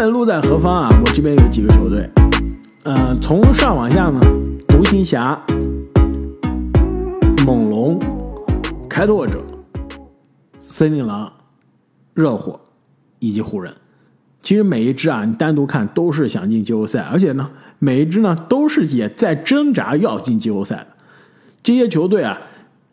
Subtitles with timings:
[0.00, 2.08] 论路在何方啊，我这边有几个球队，
[2.84, 4.18] 呃，从上往下呢，
[4.66, 5.38] 独行侠、
[7.44, 8.00] 猛龙、
[8.88, 9.44] 开拓者、
[10.58, 11.30] 森林狼、
[12.14, 12.58] 热火
[13.18, 13.70] 以及湖人。
[14.40, 20.86] 其实每一支啊，你单独看都是想进季后赛，而且呢，每一支呢都是也在挣扎要进季后赛的。
[21.62, 22.40] 这些球队啊，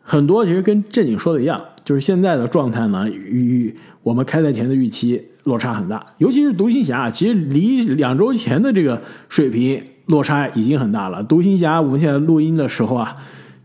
[0.02, 6.06] 很多其实跟正经说的一样，就是现在的状态呢，与我们开赛前的预期落差很大。
[6.18, 11.24] 尤其是独行侠，其实离两周前的这个水平落差已经很大了。
[11.24, 13.12] 独行侠，我们现在录音的时候啊，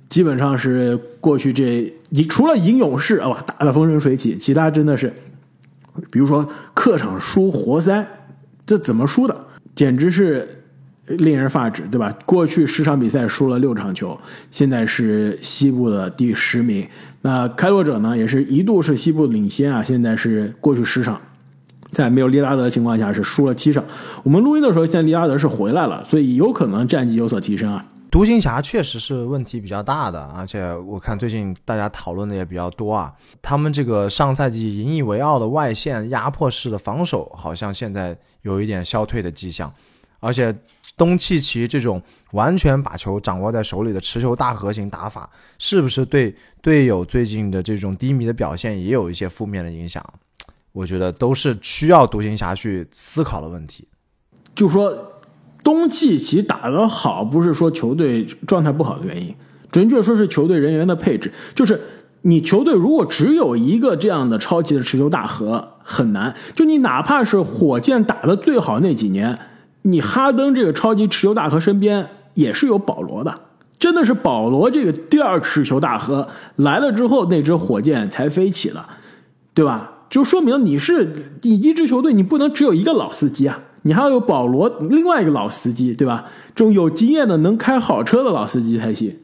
[0.09, 5.13] 基本上是过去这，你除了赢勇士哇打得风生水起，其他真的是。
[6.09, 8.03] 比如说客场输活塞，
[8.65, 9.45] 这怎么输的？
[9.75, 10.47] 简直是
[11.05, 12.11] 令人发指，对吧？
[12.25, 16.83] 过去十场比赛输了六场球，现在是西部的第十名。
[17.21, 21.21] 那开拓者呢，也是一度是西部领先啊，现在是过去十场，
[21.93, 23.85] 在没有利拉德的情况下是输了七场。
[24.23, 27.85] 我们录音的时候，现在利拉德是回来了，所以有可能战绩有所提升啊。
[28.11, 33.11] 独行侠确实是问题比较大的，而且我看最近大家讨论的也比较多啊。
[33.41, 39.73] 他们这个上赛季引以为傲的外线压迫式的防守，好像现在有一点消退的迹象。
[40.19, 40.55] 而且
[40.95, 50.01] 东契奇这种完全把球掌握在手里的持球大核型打法，是不是对队友最近的这种低迷的表现也有一些负面的影响？
[50.73, 53.87] 我觉得都是需要独行侠去思考的问题。
[54.53, 55.09] 就说。
[55.63, 59.33] 东契奇打得好，不是说球队状态不好的原因，
[59.71, 61.31] 准确说是球队人员的配置。
[61.55, 61.79] 就是
[62.23, 66.35] 你球队如果只有一个这样的超级的持球大核，很难。
[66.53, 69.39] 就你哪怕是火箭打的最好那几年，
[69.83, 73.39] 你哈登这个超级持球大核身边也是有保罗的，
[73.79, 76.27] 真的是保罗这个第二持球大核
[76.57, 78.85] 来了之后，那支火箭才飞起了，
[79.53, 79.92] 对吧？
[80.13, 83.59] 就说明你是你一支球队，你不能只有一个老司机啊。
[83.81, 86.25] 你还要有保罗，另外一个老司机，对吧？
[86.53, 89.17] 这种有经验的、能开好车的老司机才行。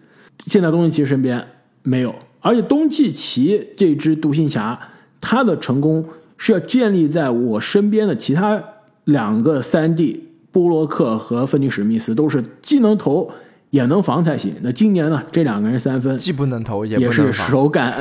[0.48, 1.46] 现在东契奇身边
[1.84, 4.80] 没有，而且东契奇这支独行侠，
[5.22, 6.04] 他的成功
[6.38, 8.60] 是要建立在我身边的其他
[9.04, 13.30] 两个三 D，布洛克和芬尼史密斯都是既能投
[13.70, 14.56] 也能防才行。
[14.64, 17.94] 那今年呢，这两个人三分既不能投也不是手感。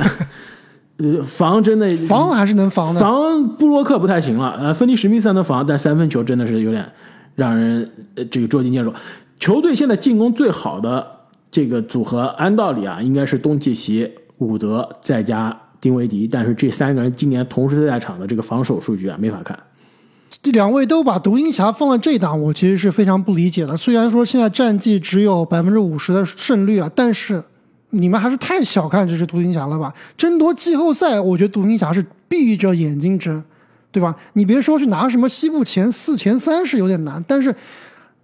[0.99, 4.51] 呃，防真的防还是能防的，防布洛克不太行了。
[4.59, 6.85] 呃，芬尼史密斯能防，但三分球真的是有点
[7.37, 8.93] 让人呃这个捉襟见肘。
[9.39, 11.07] 球队现在进攻最好的
[11.53, 19.57] 这个组合，按道理啊，应该是东契奇、伍德再加丁威迪，但是这三个人今年同时在场的这个防守数据啊，没法看。
[20.43, 23.77] 这两位都把独行侠放在这档，我其实是非常不理解的。
[23.77, 27.45] 虽然说现在战绩只有百分之五十的胜率啊，但是。
[27.91, 29.95] 你们还是太小看这支独行侠了吧？
[30.17, 33.43] 争夺季后赛，我觉得独行侠是闭着眼睛争，
[33.91, 34.15] 对吧？
[34.35, 37.55] 你别说是拿什么西部前四、前三是有点难，但是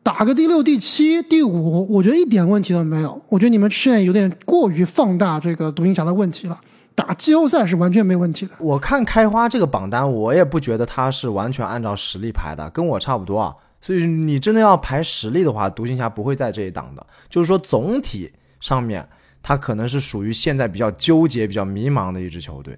[0.02, 3.18] 打个第六、第七、第五，我觉得一点问题都没有。
[3.30, 6.60] 我觉得你们现在有点过于放大这个独行侠的问题了。
[6.94, 8.52] 打季后赛是完全没问题的。
[8.60, 13.54] 我看开花这个榜单，我也不觉得他是完全按照实力排的，跟我差不多啊。
[13.80, 17.06] 所以你真的要排实力的话，独行侠不会在这一档的。
[17.30, 18.30] 就是说总体
[18.60, 19.08] 上面。
[19.44, 22.76] 他可能是属于现在比较纠结、比较迷茫的一支球队。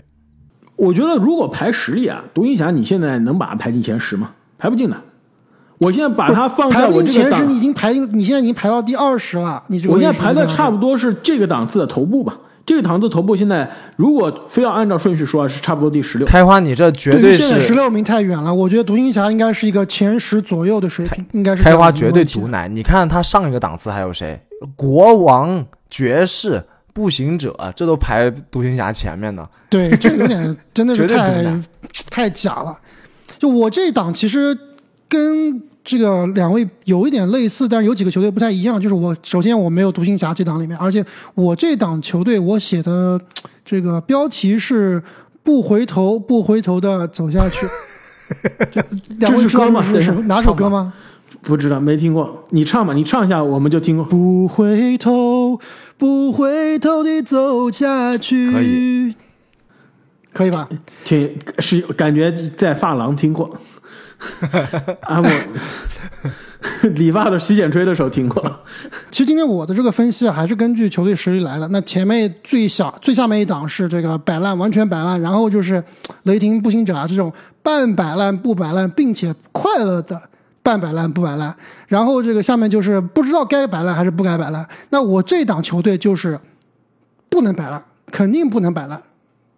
[0.75, 4.33] 我觉得，如果排实力啊，独行侠你现在能把它排进前十吗？
[4.59, 4.97] 排不进的。
[5.79, 9.63] 我现在把它放在我这个档，你已经排，你现在已经排到第二十了。
[9.69, 12.37] 你我现在排的差不多是这个档次的头部吧。
[12.65, 16.27] 这个档次头部现在，如果非要按照顺序说，是差不多第十六。
[16.27, 18.53] 开花，你这绝对是十六名太远了。
[18.53, 22.67] 我觉得独行侠应该是一个前十左右的水平，应该是开花绝对毒奶。
[22.67, 24.41] 你看他上一个档次还有谁？
[24.75, 25.65] 国王。
[25.91, 29.49] 爵士、步行者，这都排独行侠前面呢。
[29.69, 31.63] 对，这有点 真的是太
[32.11, 32.79] 太假了。
[33.39, 34.57] 就我这档其实
[35.09, 38.81] 跟这个两位有一点类似，但是有几个球队不太一样。
[38.81, 43.21] 就是我首先我没有独行侠这档里面，而且我这档球队我写的
[43.65, 45.03] 这个标题是
[45.45, 47.67] “不回头，不回头的走下去
[49.21, 49.85] ”。这是歌吗？
[50.01, 50.93] 是哪首歌吗？
[51.43, 52.45] 不知道，没听过。
[52.51, 54.05] 你唱吧，你唱一下，我们就听过。
[54.07, 55.46] 不回头，
[55.97, 58.53] 不回头地走下去。
[58.53, 59.15] 可以，
[60.33, 60.69] 可以吧？
[61.05, 63.57] 听是感觉在发廊听过。
[65.03, 68.43] 啊，我理发的洗剪吹的时候听过。
[69.11, 71.69] 其实今天我的这个分析还是根据球队实力来的。
[71.69, 75.85] 那前面最小最下面一档是这个摆烂，完全摆烂，然后就是
[76.23, 77.33] 雷霆、步行者啊这种
[77.63, 80.21] 半摆烂不摆烂，并且快乐的。
[80.67, 84.69] 半摆烂不摆烂，然后这个下面就是不知道该摆烂还是不该摆烂。
[84.91, 86.37] 那我这档球队就是
[87.29, 87.81] 不能摆烂，
[88.11, 89.01] 肯定不能摆烂，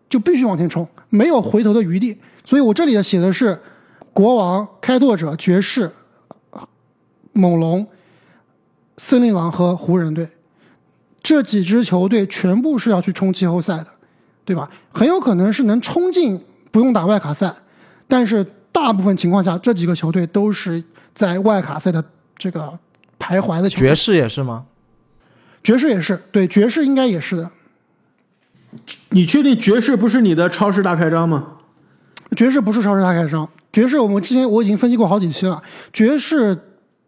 [0.06, 2.18] 就必须往前冲，没有回头的余地。
[2.44, 3.58] 所以我这里的写的是
[4.12, 5.90] 国王、开拓者、爵士、
[7.32, 7.86] 猛龙、
[8.98, 10.28] 森林狼和湖人队
[11.22, 13.86] 这几支球队全部是要去冲季后赛的，
[14.44, 14.68] 对吧？
[14.92, 16.38] 很有可能是能冲进
[16.70, 17.50] 不用打外卡赛，
[18.06, 20.84] 但是大部分情况下，这几个球队都是
[21.18, 22.02] 在外卡赛的
[22.36, 22.78] 这个
[23.18, 23.88] 徘徊的球队。
[23.88, 24.66] 爵士也是吗？
[25.64, 27.50] 爵士也是，对，爵士应该也是的。
[29.08, 31.54] 你确定爵士不是你的超市大开张吗？
[32.36, 35.60] 爵士不是超市大开张，爵士我们之前我已经分析过好几期了。
[35.92, 36.56] 爵士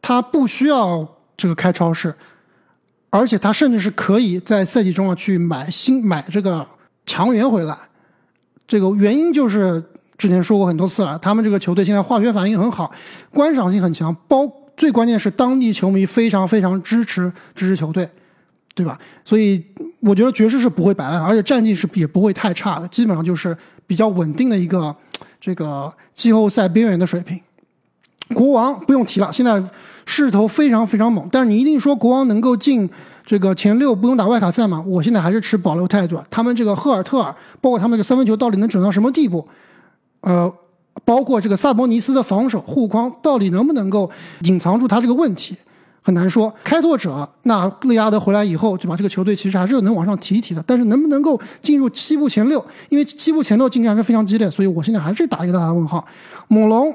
[0.03, 2.12] 它不需要这个开超市，
[3.11, 6.67] 而且它甚至是可以在赛季中啊去买新买这个
[7.07, 7.79] 强援回来。
[8.67, 9.83] 这个原因就是
[10.21, 12.93] 之前说过很多次了，他们这个球队现在化学反应很好，
[13.33, 14.47] 观赏性很强，包
[14.77, 18.07] 最关键是当地球迷非常非常支持这支球队。
[18.73, 18.99] 对吧？
[19.25, 19.63] 所以
[20.01, 23.55] 我觉得爵士是不会摆烂，而且战绩是也不会太差的，基本上就是
[23.87, 24.95] 比较稳定的一个
[25.41, 27.39] 这个季后赛边缘的水平。
[28.33, 29.63] 国王不用提了，现在
[30.07, 32.89] 势头非常非常猛，但是你一定说国王能够进
[33.27, 34.83] 这个前六，不用打外卡赛吗？
[34.87, 36.19] 我现在还是持保留态度。
[36.31, 39.47] 他们这个赫尔特尔，包括他们这个三分球到底能准到什么地步？
[40.21, 40.53] 呃，
[41.05, 44.11] 包括这个萨博尼斯的防守护框到底能不能够
[44.43, 45.57] 隐藏住他这个问题？
[46.03, 48.97] 很难说，开拓者那利拉德回来以后，对吧？
[48.97, 50.65] 这个球队其实还是能往上提一提的。
[50.67, 52.65] 但是能不能够进入七部前六？
[52.89, 56.03] 因为七部前六竞争还是非常激烈，所以我现在还是打一个大大的问号。
[56.49, 56.95] 猛龙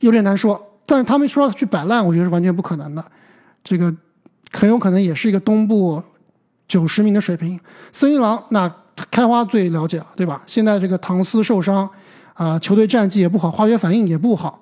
[0.00, 3.02] 有点难说，但是他们说要去摆烂，我觉得是完全不可能的。
[3.64, 3.92] 这个
[4.52, 6.02] 很有可能也是一个东部
[6.68, 7.58] 九十名的水平。
[7.92, 8.70] 森林狼那
[9.10, 10.42] 开花最了解了，对吧？
[10.46, 11.88] 现在这个唐斯受伤
[12.36, 14.60] 啊，球队战绩也不好，化学反应也不好，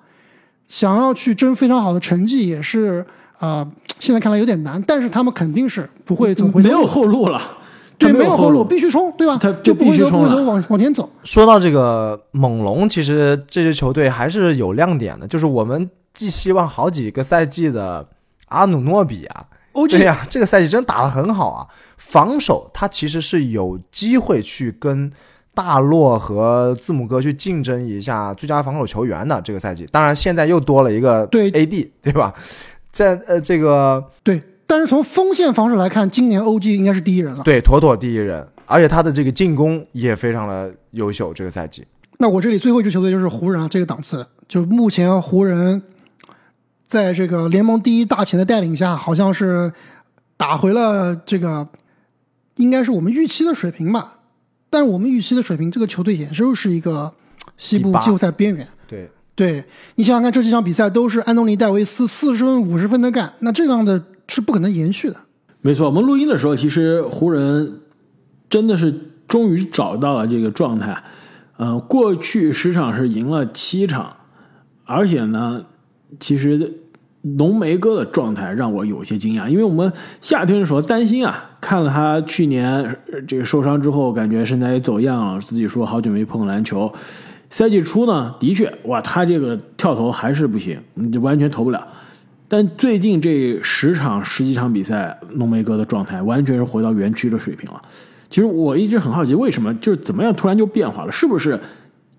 [0.67, 3.05] 想要去争非常好的成绩也是。
[3.37, 3.67] 啊，
[3.99, 7.39] 现在看来有点难，但是他们肯定是不会走回没有后路了，
[7.97, 9.37] 对，没有后路，必须冲，对吧？
[9.39, 10.41] 他就不会必须冲了。
[10.41, 11.09] 往往前走。
[11.25, 18.07] 说到这个猛龙，其实这支球队还是有亮点的，就是我们寄希望好几个赛季的
[18.47, 19.45] 阿努诺比啊，
[19.89, 21.67] 对呀，这个赛季真打得很好啊，
[21.97, 25.11] 防守他其实是有机会去跟
[25.55, 29.87] 大洛和字母哥去竞争一下最佳防守球员的这个赛季。
[29.91, 32.33] 当然，现在又多了一个对 AD，对吧？
[32.91, 37.43] 在呃，这个对，但是从锋线防守来看，今年 OG 应该是第一人了。
[37.43, 41.33] 对，妥妥第一人，而且他的这个进攻也非常的优秀。
[41.33, 41.85] 这个赛季，
[42.19, 45.81] 那我这里最后一支球队就是湖人啊，这个档次，就目前湖人
[46.85, 49.71] 在这个联盟第一大前的带领下，好像是
[50.37, 51.67] 打回了这个
[52.55, 54.14] 应该是我们预期的水平吧。
[54.75, 57.13] 但是我们预期的水平，这个球队也就是一个
[57.55, 58.67] 西部季后赛边缘。
[58.85, 59.09] 对。
[59.37, 59.61] 对
[59.95, 65.17] 你想想看，这几场比赛都是安东尼戴维斯四十分、五十分的干，那这样的是不可能延续的。
[65.59, 67.81] 没错，我们录音的时候，其实湖人
[68.49, 68.93] 真的是
[69.27, 71.03] 终于找到了这个状态。
[71.57, 74.15] 呃，过去十场是赢了七场，
[74.85, 75.65] 而且呢，
[76.17, 76.84] 其实
[77.37, 79.91] 浓眉哥的状态让我有些惊讶，因为我们
[80.21, 86.91] 夏天的时候担心啊，看了他去年这个受伤之后，感觉身材也走样了，自己说好久没碰篮球。
[87.49, 91.87] 赛季初呢，的确，哇，他这个跳投还是不行，你完全投不了。
[92.47, 97.81] 但最近这十场十几场比赛，浓眉哥的状态完全是回到园区的水平了。
[98.29, 101.11] 其实我一直很好奇，为什么就是怎么样突然就变化了？
[101.11, 101.59] 是不是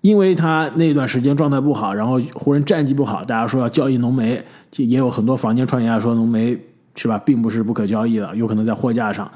[0.01, 6.57] 因为他那段时间状态不好，然后湖人战绩不好，大家说要交易浓眉，就也有很多坊间传言说浓眉
[6.95, 9.29] 是吧，并不是不可交易的，有可能在货架上，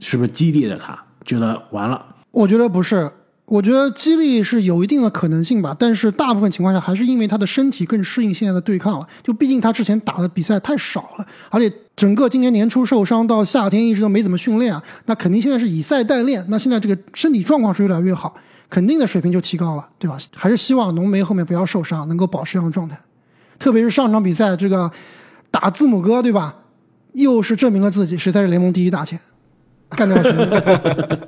[0.00, 0.98] 是不是激励了他？
[1.24, 2.04] 觉得完了？
[2.30, 3.10] 我觉得不是。
[3.50, 9.06] 我觉得激励是有一定的可能性吧，但是大部分情况下还是因为他的身体更适应现在的对抗了。
[9.22, 16.44] 就毕竟他之前打的比赛太少了，而且整个今年年初受伤到夏天一直都没怎么训练啊，那肯定现在是以赛代练。
[16.50, 18.34] 那现在这个身体状况是越来越好，
[18.70, 20.18] 肯定的水平就提高了，对吧？
[20.34, 22.98] 还是希望浓眉后面不要受伤，能够保持这样的状态。
[23.58, 24.90] 特别是上场比赛这个
[25.50, 26.56] 打字母哥，对吧？
[27.14, 29.18] 又是证明了自己实在是联盟第一大前，
[29.88, 31.18] 干掉了。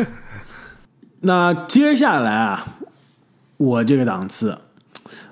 [1.22, 2.78] 那接下来啊，
[3.56, 4.58] 我这个档次，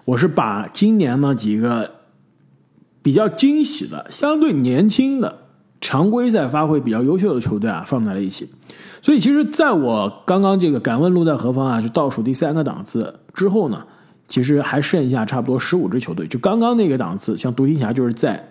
[0.04, 1.96] 我是把今年呢几个
[3.02, 5.38] 比较惊喜的、相对年轻的、
[5.80, 8.50] 常规赛发挥比较优秀的球队啊放在了一起。
[9.08, 13.82] 所以，其实在我刚刚这个敢问路在何方啊，就倒数第三个档次之后呢，
[14.26, 16.26] 其实还剩下差不多十五支球队。
[16.26, 18.46] 就刚刚那个档次，像独行侠就是在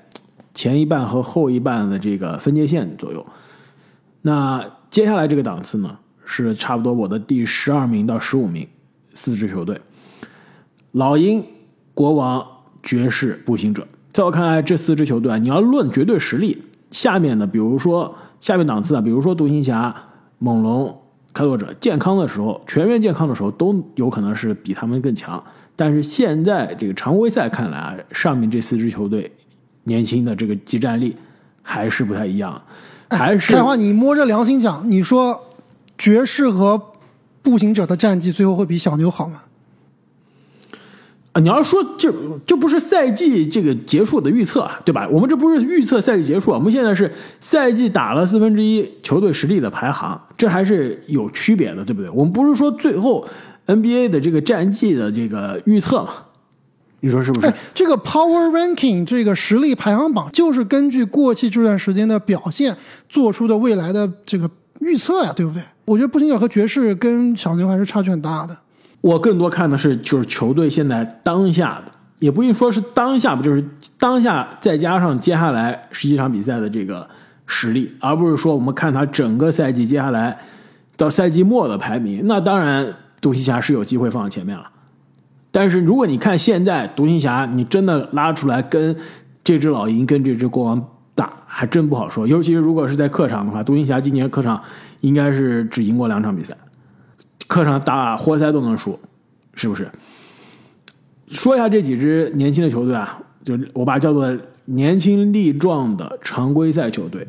[0.55, 3.23] 前一半和后一半的这个分界线左右。
[4.23, 5.95] 那接下来这个档次呢？
[6.25, 8.67] 是差不多我的第十二名到十五名，
[9.13, 9.79] 四支球队：
[10.93, 11.45] 老鹰、
[11.93, 12.43] 国王、
[12.81, 13.87] 爵士、步行者。
[14.11, 19.95] 在我看来，这四支球队啊，你要论绝对实力，下面的比如说下面档次啊，比如说独行侠、
[20.39, 21.01] 猛龙、
[21.34, 25.44] 开拓者，健康的时候，全员健康的时候，都有可能是比他们更强。
[25.75, 29.32] 但是现在这个常规赛看来啊，上面这四支球队
[29.84, 31.15] 年轻的这个集战力
[31.62, 32.62] 还是不太一样，
[33.10, 35.44] 还是开花，你摸着良心讲，你说
[35.98, 36.82] 爵士和
[37.41, 39.41] 步行者的战绩最后会比小牛好吗？
[41.39, 42.13] 你要说这
[42.46, 45.08] 这不是赛季这个结束的预测啊，对吧？
[45.12, 52.10] 我们这不是预测赛季结束，我们现在是赛季打了四分之一球队实力的排行，这还是有区别的，对不对？
[52.12, 53.27] 我们不是说最后
[53.67, 56.10] NBA 的这个战绩的这个预测嘛？
[57.01, 62.75] 你说是不是哎？，这个 Power Ranking 这个实力排行榜就是根据过去这段时间的表现
[63.08, 65.62] 做出的未来的这个预测呀，对不对？
[65.86, 68.58] 我觉得步行者和爵士跟小牛还是差距很大的。
[69.07, 73.63] 我更多看的是就是球队现在当下的，也不一定说是当下吧，就是
[73.97, 77.07] 当下再加上接下来十几场比赛的这个
[77.45, 80.37] 实力，而不是说我们看他整个赛季接下来
[80.97, 82.23] 到赛季末的排名。
[82.25, 84.65] 那当然，独行侠是有机会放在前面了。
[85.51, 88.93] 但是如果你看现在独行侠，你真的拉出来跟
[89.41, 90.85] 这只老鹰跟这只国王
[91.15, 92.27] 打，还真不好说。
[92.27, 94.61] 尤其是如果是在客场的话，独行侠今年客场
[94.99, 96.53] 应该是只赢过两场比赛。
[97.47, 98.99] 客场打活塞都能输，
[99.53, 99.89] 是不是？
[101.31, 107.27] 说一下这几支年轻的球队啊，就我把它叫做年轻力壮的常规赛球队。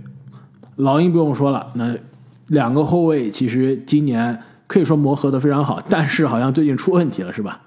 [0.77, 1.97] 老鹰不用说了，那
[2.47, 7.61] 两个后卫其实今年可以说磨合的非常好，但是好像最近出问题了，是吧？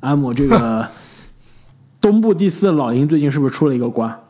[0.00, 0.88] 安姆这个
[2.00, 4.20] 东部第四的老鹰最近是不是出了一个瓜？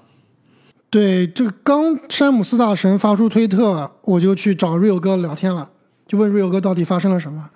[0.90, 5.70] 对，这刚山姆斯大神发出推特，我就去找 Rio 哥聊天了，
[6.06, 7.48] 就问 Rio 哥到底发生了什么。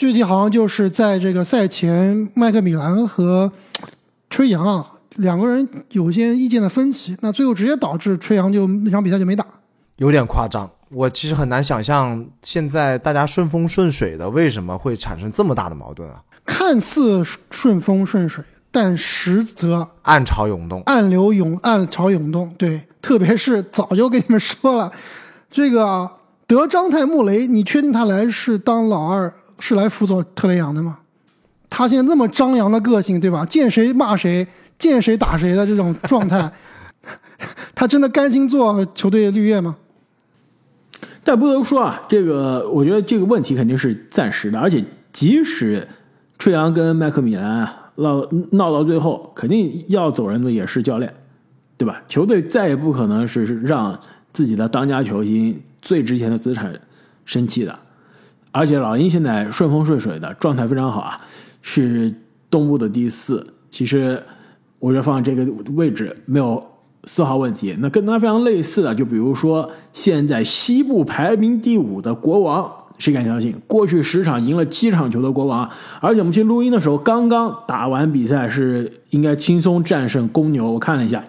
[0.00, 3.52] 具体好像就是在这个赛前，麦克米兰和
[4.30, 9.44] 吹杨啊两个人有些意见的分歧，那最后直接导致吹杨就那场比赛就没打。
[9.96, 10.70] 有点夸张。
[10.88, 16.22] 我其实很难想象，现在大家顺风顺水的，为什么会产生这么大的矛盾啊？
[16.46, 18.42] 看似顺风顺水，
[18.72, 20.80] 但实则暗潮涌动。
[20.86, 22.54] 暗流涌暗潮涌动。
[22.56, 24.90] 对，特别是早就跟你们说了，
[25.50, 26.10] 这个
[26.46, 30.98] 德章泰穆雷，你确定他来是当老二，是来辅佐特雷杨的吗？
[31.68, 33.46] 他现在那么张扬的个性，对吧？
[33.46, 34.44] 见谁骂谁，
[34.76, 36.50] 见谁打谁的这种状态，
[37.76, 39.76] 他真的甘心做球队绿叶吗？
[41.22, 45.86] 但不得不说啊，这个我觉得这个问题肯定是暂时的，而且即使
[46.38, 51.14] 吹杨跟麦克米兰闹闹到最后，肯定要走人的也是教练，
[51.76, 52.02] 对吧？
[52.08, 53.96] 球队再也不可能是让
[54.32, 56.74] 自己的当家球星最值钱的资产
[57.24, 57.78] 生气的。
[58.52, 61.20] 而且老鹰现在顺风顺水的状态非常好啊，
[61.62, 62.12] 是
[62.50, 63.46] 东部的第四。
[63.70, 64.22] 其实
[64.78, 66.64] 我觉得放这个位置没有
[67.04, 67.76] 丝毫问题。
[67.78, 73.54] 那跟它非常类似的，就比如说现在西部排名第五的国王，谁敢相信？
[73.66, 80.72] 过去十场赢了七场球的国王，而且我们去录音的时候刚刚打完比赛，是应该轻松战胜公牛。
[80.72, 81.22] 我看了一下，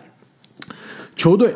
[1.15, 1.55] 球队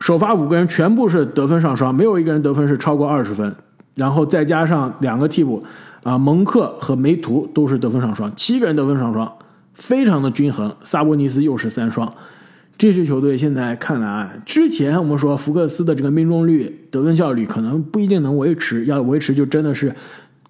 [0.00, 3.54] 首发五个人全部是得分上双，没有一个人得分是超过二十分。
[3.98, 5.62] 然后再加上两个替补
[6.04, 9.30] 啊，蒙克和梅图都是得分上双，七个人得分上双，
[9.74, 10.74] 非常的均衡。
[10.82, 12.10] 萨博尼斯又是三双，
[12.78, 19.92] 这支球队现在看来啊，之前我们说福克斯的这个命中率、得分效率可能不一定能维持，要维持就真的是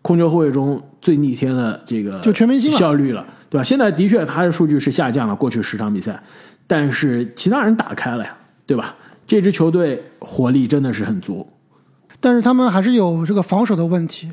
[0.02, 3.64] 控球后卫中最逆天的这个就全明星了效率了，对吧？
[3.64, 6.22] 现在的确他的数据是下降了，过去十场比赛，
[6.66, 8.36] 但是其他人打开了呀，
[8.66, 8.94] 对吧？
[9.26, 11.46] 这支球队火力真的是很足。
[12.20, 14.32] 但是他们还是有这个防守的问题，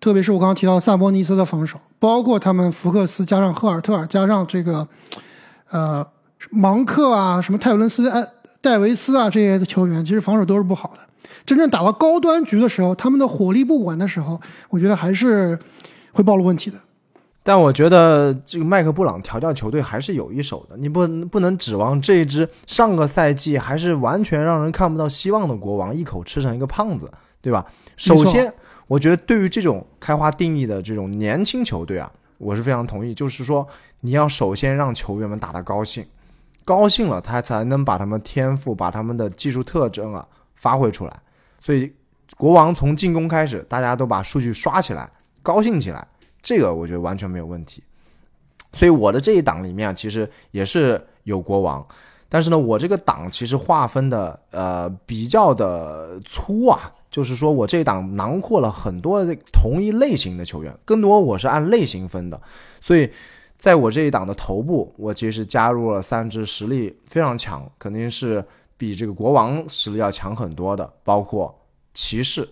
[0.00, 4.86] 特别是我刚刚提到萨博尼斯的防守，包括他们福克斯加上赫尔特尔加上这个
[5.70, 6.06] 呃
[6.50, 8.26] 芒克啊、什么泰伦斯、埃
[8.60, 11.00] 戴维斯啊这些球员，其实防守都是不好的。
[11.44, 15.58] 真正打到高端局的时候，他们的火力不稳的时候，我觉得还是
[16.12, 16.78] 会暴露问题的。
[17.48, 27.64] 但我觉得这个麦克布朗调教球队还是有一手的，你不不能指望这一支上个赛季还是完全让人看不到希望的国王一口吃成一个胖子，对吧？
[27.96, 28.52] 首先，
[28.86, 33.66] 我觉得对于这种开花定义的这种年轻球队啊，我是非常同意，就是说
[34.02, 36.04] 你要首先让球员们打得高兴，
[36.66, 40.22] 高兴了，他才能把他们天赋、把他们的技术特征啊
[40.54, 41.12] 发挥出来。
[41.62, 41.90] 所以，
[42.36, 45.10] 国王从进攻开始，大家都把数据刷起来，
[45.42, 46.06] 高兴起来。
[46.40, 47.82] 这个我觉得完全没有问题，
[48.72, 51.86] 所以我的这一档里面其实也是有国王，
[52.28, 62.40] 但是呢，我这个档其实划分的呃比较的粗啊，就是说我这一档囊括了很多同一类型的球员，更多我是按类型分的，
[62.80, 63.10] 所以
[63.58, 68.44] 在我这一档的头部，我其实加入了三支实力非常强，肯定是
[68.76, 71.52] 比这个国王实力要强很多的，包括
[71.92, 72.48] 骑士、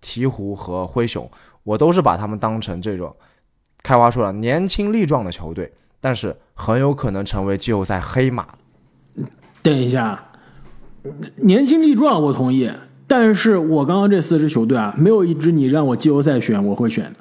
[0.00, 1.30] 鹈鹕和灰熊。
[1.68, 3.14] 我都是把他们当成这种
[3.82, 5.70] 开花说了，年轻力壮的球队，
[6.00, 8.46] 但是很有可能成为季后赛黑马。
[9.62, 10.30] 等一下，
[11.36, 12.70] 年轻力壮我同意，
[13.06, 17.16] 但是我刚刚这四支球队啊，没有一支你让我季后赛选我会选的，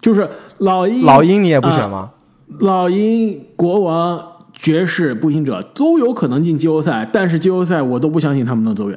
[0.00, 2.12] 就是老鹰，老鹰你也不选吗？
[2.60, 8.96] 老鹰、国王、爵士、步行者都有可能进季后赛，但是季后赛我都不相信他们能走远，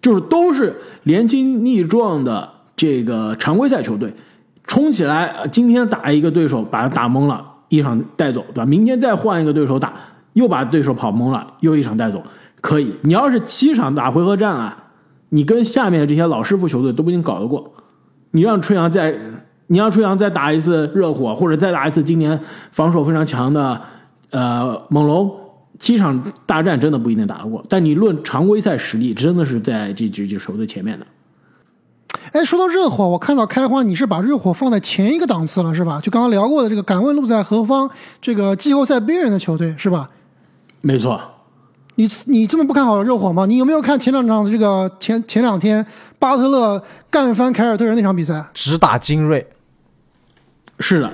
[0.00, 4.10] 就是都是年轻力壮的这个常规赛球队，
[4.66, 8.64] 冲起来，今天打一个对手把他打懵了，一场带走，对吧？
[8.64, 9.92] 明天再换一个对手打，
[10.32, 12.22] 又把对手跑懵了，又一场带走，
[12.62, 12.94] 可以。
[13.02, 14.84] 你要是七场打回合战啊，
[15.28, 17.70] 你跟下面的这些老师傅球队都不一定搞得过。
[18.30, 19.14] 你让春阳再，
[19.66, 23.78] 你让春阳再打一次热火，或者再打一次今年防守非常强的
[24.30, 25.30] 呃猛龙，
[25.78, 27.62] 七场大战真的不一定打得过。
[27.68, 31.04] 但你论常规赛实力，真的是在这几支球队前面的。
[32.32, 36.00] 哎，说到热火，我看到开花你是把热火放在前一个档次了，是吧？
[36.00, 37.90] 就刚刚聊过的这个“敢问路在何方”
[38.22, 40.08] 这个季后赛边缘的球队，是吧？
[40.80, 41.20] 没错，
[41.96, 43.46] 你你这么不看好热火吗？
[43.46, 45.84] 你有没有看前两场的这个前前两天
[46.18, 48.48] 巴特勒干翻凯尔特人那场比赛？
[48.54, 49.44] 只打精锐，
[50.78, 51.10] 是的，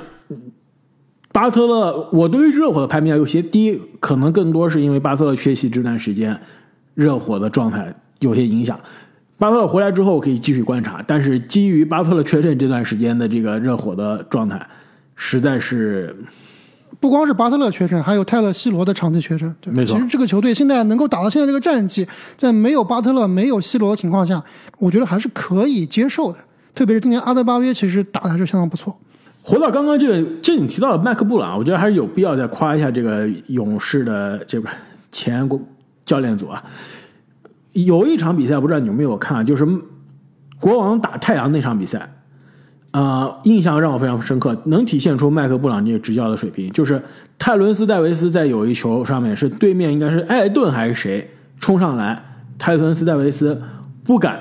[1.33, 6.39] 巴特勒，我对于热火的排名啊有些低，可能更多是因为巴特勒缺席这段时间，
[6.95, 8.79] 热火的状态有些影响。
[9.39, 14.67] 巴特勒回来之后可以继续观察，但是基于巴特勒缺阵这段时间的这个热火的状态，
[15.15, 16.17] 实在是
[16.99, 19.55] 不光是巴特勒缺阵，还有泰勒·西罗的长期缺阵。
[19.61, 24.43] 对，没错其实这个球队现在能够打到现在这个战绩，在没有巴特勒、没有西罗的情况下，
[24.79, 26.39] 我觉得还是可以接受的。
[26.75, 28.99] 特别是今年阿德巴约其实打的还是相当不错。
[29.43, 34.69] 回到刚刚这个，这你提到的麦克布朗，我觉得还是有必要再夸一下这个勇士的这个
[35.13, 35.47] 前
[36.07, 36.65] 教练组啊。
[37.85, 39.67] 有一场比赛，不知道你有没有看，就是
[40.59, 42.11] 国王打太阳那场比赛，
[42.93, 46.73] 呃，印象让我非常深刻，能体现出麦克布朗这个执教的水平。
[46.73, 47.03] 就是
[47.39, 52.25] 泰伦斯戴维斯在有一球上面是对面应该是艾顿还是谁冲上来，
[52.57, 53.61] 泰伦斯戴维斯
[54.03, 54.41] 不敢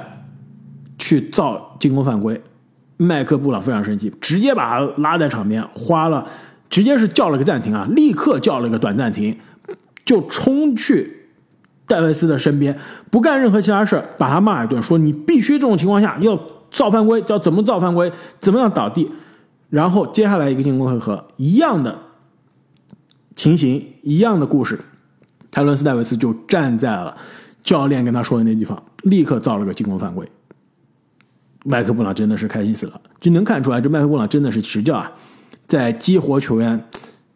[0.97, 2.41] 去造进攻犯规，
[2.95, 6.25] 麦克布朗非常生气，直接把他拉在场边，花了
[6.69, 9.37] 直接是叫了个暂停啊，立刻叫了个短暂停，
[10.05, 11.24] 就冲去
[11.87, 12.77] 戴维斯的身边，
[13.11, 16.39] 不干任何其他事儿，把他骂一顿，说你必须这种情况下要
[16.71, 19.11] 造犯规，叫怎么造犯规，怎么样倒地，
[19.69, 21.97] 然后接下来一个进攻回合，一样的
[23.35, 24.79] 情形，一样的故事，
[25.51, 27.15] 泰伦斯戴维斯就站在了
[27.63, 30.27] 教练跟他说的那地方，立刻造了个进攻犯规。
[31.65, 35.11] 麦克布朗真的是开心死了，就能看出来，这麦克布朗真的是执教啊，
[35.67, 36.83] 在激活球员、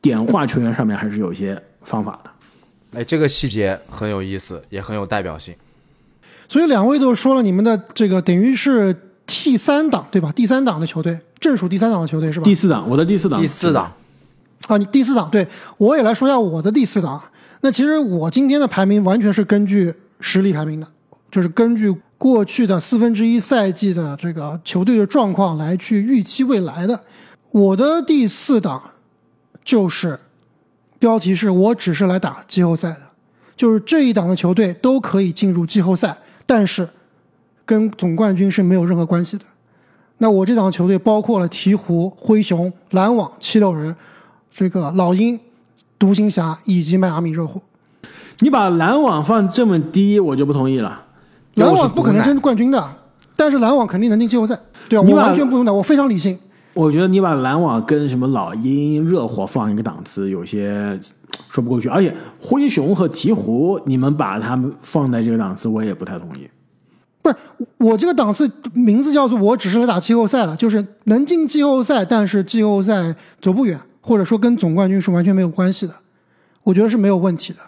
[0.02, 2.32] 点化球员上面还是有一些方法的。
[2.94, 5.54] 哎，这个细节很有意思，也很有代表性。
[6.48, 8.96] 所以两位都说了，你们的这个等于是
[9.28, 10.32] 第三档对吧？
[10.32, 12.44] 第三档的球队，正属第三档的球队是吧？
[12.44, 13.94] 第四档，我的第四档，第四档，
[14.68, 15.48] 啊，你第四档，对
[15.78, 17.22] 我也来说一下我的第四档。
[17.62, 20.88] 那其实我今天的排名完全是根据实力排名的，
[21.30, 27.04] 就是根据过去的四分之一赛季的这个球队的状况来去预期未来的。
[27.52, 28.82] 我的第四档
[29.64, 30.20] 就是
[31.00, 33.02] 标题是我只是来打季后赛的，
[33.56, 36.88] 就是这一档的球队都可以进入季后赛，但是
[37.66, 39.46] 跟总冠军是没有任何关系的。
[40.18, 43.96] 那我这档球队包括了鹈鹕、灰熊、篮网、七六人、
[44.52, 45.40] 这个老鹰、
[45.98, 47.62] 独行侠以及迈阿密热火。
[48.40, 51.06] 你把篮网放这么低，我就不同意了。
[51.56, 52.96] 篮网不可能争冠军的，
[53.36, 54.60] 但是篮网肯定能进季后赛。
[54.90, 56.38] 对啊，我你完全不能打，我非常理性。
[56.74, 60.98] 我觉得你把篮网跟什么老鹰、热火放一个档次，有些
[61.50, 61.90] 说不过去。
[61.90, 66.48] 而且灰熊和鹈鹕，你们把他们放在这个档次，我也不太同意。
[67.22, 67.36] 不是
[67.78, 75.96] 我这个档次名字叫做我只是来打季后赛了，就是能进季后赛，但是季后赛走不远，或者说跟总冠军是完全没有关系的，
[76.64, 77.60] 我觉得是没有问题的。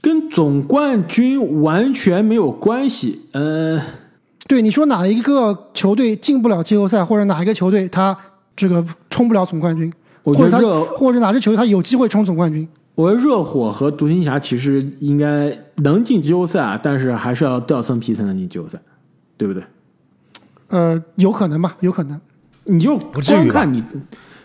[0.00, 3.22] 跟总冠军完全没有关系。
[3.32, 3.80] 呃，
[4.46, 8.16] 对，你说哪一个球队进不了季后赛，或者哪一个球队他
[8.60, 9.90] 这个冲不了总冠军，
[10.22, 12.68] 我或者他觉得热或者哪支球队他有机会冲总冠军？
[12.94, 18.78] 我觉得热火和独行侠其实应该能进季后赛，啊但是还是要掉层皮才能进季后赛，
[19.38, 19.62] 对不对？
[20.68, 22.20] 呃，有可能吧，有可能。
[22.64, 23.82] 你就不至于看你，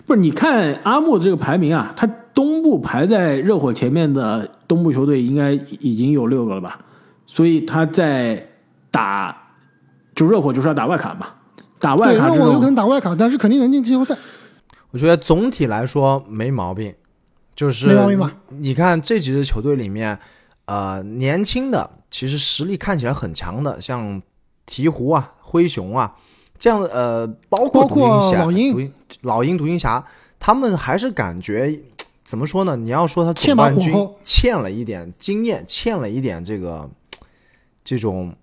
[0.06, 6.80] 不是你看阿木这个排名啊，他东部排在热火前面的东部球队应该已经有六个了吧？
[7.28, 8.48] 所以他在
[8.90, 9.36] 打，
[10.16, 11.28] 就热火就是要打外卡嘛，
[11.80, 14.16] 打外，卡这热火有可能，打外卡，但是肯定能进季后赛。
[14.92, 16.94] 我觉得总体来说没毛病，
[17.56, 20.18] 就是没毛病吧你看这几支球队里面，
[20.66, 24.22] 呃，年轻的其实实力看起来很强的，像
[24.66, 26.16] 鹈鹕啊、灰熊啊
[26.58, 30.04] 这样的，呃，包括独行侠、老鹰老鹰、独行侠，
[30.40, 31.78] 他们还是感觉
[32.24, 32.76] 怎么说呢？
[32.78, 36.90] 你要说他总欠冠军欠了一点经验，欠了一点这个
[37.84, 38.34] 这种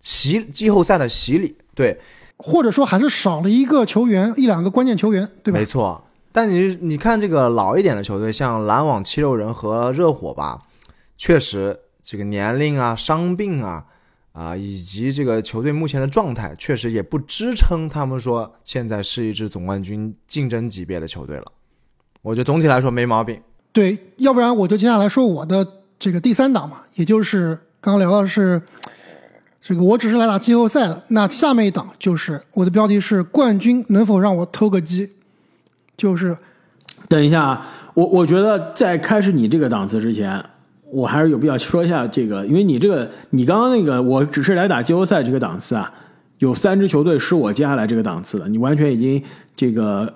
[0.00, 1.98] 洗季后赛的洗礼，对，
[2.42, 5.64] 或者说还是少了一个球员，一两个关键球员，对吧没？
[5.64, 6.02] 错。
[6.32, 10.60] 但你你看这个老一点的球队，像篮网、七六人和热火吧，
[11.16, 13.84] 确实这个年龄啊、伤病啊
[14.32, 21.44] 啊，以及这个球队目前的状态，确实也不支撑他们说现在是一支总冠军竞争级别的球队了。
[22.22, 23.42] 我觉得总体来说没毛病。
[23.72, 25.66] 对，要不然我就接下来说我的
[25.98, 28.62] 这个第三档嘛，也就是刚刚聊到的是
[29.62, 31.02] 这个，我只是来打季后赛的。
[31.08, 35.10] 那下面一档就是我的标题是冠军能否让我偷个鸡？
[35.96, 36.36] 就是
[37.08, 40.42] 等一下啊，我我觉得在开始你这个档次之前，
[40.90, 45.92] 我还是有必要说一下这个，因为你这个你刚刚那个我只是来打季后赛这个档次啊，
[46.38, 49.22] 有三支球队是我接下来这个档次的，你完全已经
[49.54, 50.12] 这个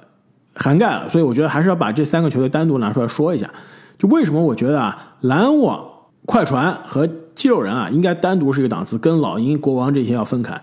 [0.55, 3.51] 涵盖了，所以我觉得还是要把这三个球队单独拿出来说一下。
[3.99, 5.85] 就为什么我觉得啊，篮网、
[6.25, 10.61] 快船和七六人啊，应该单独是一个档次，跟老鹰、国王这些要分开，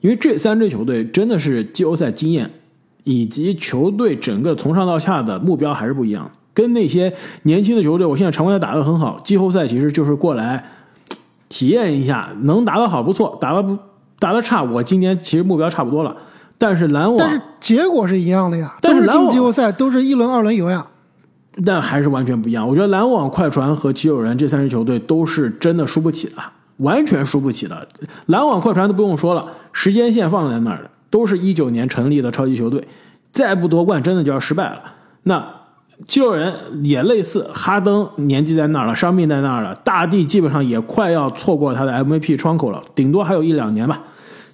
[0.00, 2.50] 因为这三支球队真的是季后赛经验
[3.04, 6.30] 以及球队整个从上到下的目标还是不一样。
[6.54, 7.12] 跟那些
[7.44, 10.64] 年轻的球队，我现在常规赛打得很好，季后赛其实就是过来
[11.48, 13.78] 体验一下，能打得好不错，打得不
[14.18, 16.14] 打得差，我今年其实目标差不多了。
[16.58, 20.86] 但是篮网但是，结果是一样的呀，但是篮网进季后赛，都是一轮、二轮游呀。
[21.64, 22.66] 但还是完全不一样。
[22.66, 26.36] 我觉得篮网、快船和七六人这三支球队都是真的输不起的，
[26.78, 27.86] 完全输不起的。
[28.26, 32.86] 篮网、快船都不用说了，时间线放在那儿的，都是一九年成立的超级球队，
[33.30, 34.80] 再不夺冠真的就要失败了。
[35.24, 35.46] 那
[36.06, 44.02] 七六人也类似，哈登年纪在那儿了，伤病在那儿了，大帝基本上也快要错过他的 MVP 窗口了，顶多还有一两年吧。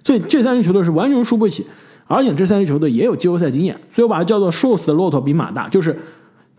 [0.05, 1.67] 所以这三支球队是完全输不起，
[2.07, 5.99] 而且这三支球队也有季后赛经验，所以我把它叫做瘦死的骆驼比马大，就是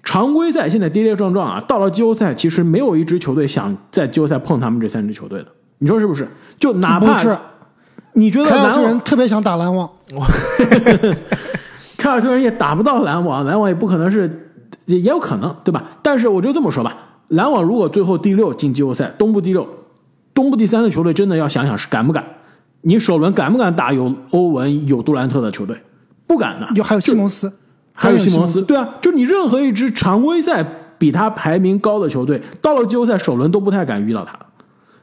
[0.04, 5.48] 常规赛现在跌跌撞撞啊，到了季后赛其实没有一支球队想在季后赛碰他们这三支球队的，
[5.80, 6.28] 你说是不是？
[6.58, 7.38] 就哪怕是，
[8.14, 9.90] 你觉得凯尔特人特别想打篮网，
[11.98, 14.52] 凯尔特人也打不到篮网，篮网也不可能是，
[14.86, 15.84] 也也有可能，对吧？
[16.02, 19.68] 但是我就这么说吧，篮网如果最后第六进季后赛，东部第六，
[20.34, 22.26] 东部第三的球队真的要想想是敢不敢？
[22.82, 25.76] 你首轮敢不敢打有欧文、有杜兰特的球队？
[26.26, 26.68] 不敢的。
[26.76, 27.52] 有还有西蒙斯，
[28.00, 30.66] 还有西蒙西斯，对啊，就你任何一支常规赛
[30.98, 34.34] 比他排名高的球队，到了季后赛首轮都不太敢遇到他。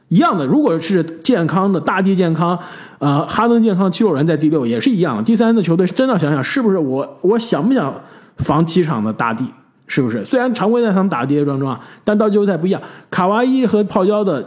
[0.09, 2.57] 一样的，如果是健康的大地健康，
[2.99, 5.23] 呃，哈登健康，七六人在第六也是一样的。
[5.23, 7.93] 第三的球队真的想想，是不是我我想不想
[8.37, 9.45] 防七场的大地？
[9.85, 10.25] 是不是？
[10.25, 12.81] 虽然常规赛他们打跌跌撞撞，但到季后赛不一样。
[13.09, 14.45] 卡哇伊和泡椒的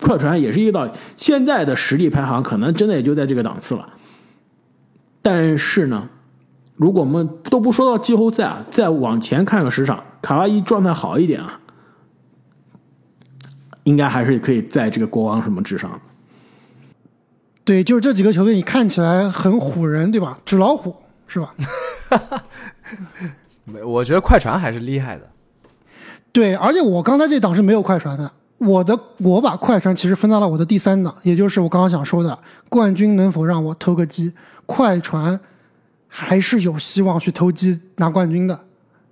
[0.00, 0.90] 快船也是一个道理。
[1.16, 3.86] 现在的实力排行可能真的也就在这个档次了。
[5.20, 6.08] 但是呢，
[6.76, 11.60] 如果我们都不说到季后赛啊，再往前看个十场，卡哇伊状态好一点啊，
[13.84, 16.00] 应该还是可以在这个国王什么之上。
[17.64, 20.36] 对，就是这几个球队，你看起来很唬人，对吧？
[20.44, 21.54] 纸老虎是吧？
[23.64, 25.30] 没，我觉得快船还是厉害的。
[26.32, 32.36] 对，而且我刚才这档是没有快船的，我的我把快船其实分到了我的第三档，也就是我刚刚想说的
[32.68, 34.32] 冠军能否让我偷个鸡？
[34.66, 35.40] 快船
[36.16, 38.56] 还是有希望去偷鸡拿冠军的，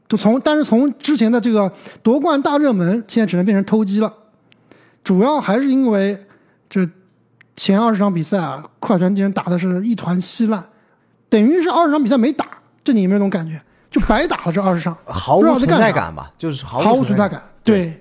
[0.08, 4.12] 就从但是从之前的这个夺冠大热门，现在只能变成偷鸡了，
[5.02, 6.16] 主要还是因为
[6.70, 6.88] 这
[7.56, 10.64] 前二十场比赛啊，快船竟然打的是一团稀烂，
[11.28, 12.46] 等于是二十场比赛没打，
[12.84, 13.60] 这你有没有那种感觉？
[13.90, 17.42] 就白打了这二十场，毫无存在感吧，就是毫毫无存在感。
[17.64, 18.00] 对，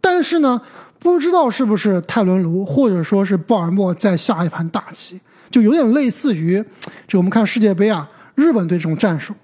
[0.00, 0.58] 但是呢，
[0.98, 6.64] 不知道是不是泰伦卢或者说是鲍尔默在下一盘大棋，就有点类似于
[7.06, 9.34] 就我们看世界杯啊，日本队这种战术，